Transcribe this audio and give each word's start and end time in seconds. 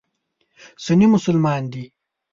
سني 0.85 1.05
مسلمانان 1.13 1.65
دي. 1.73 1.83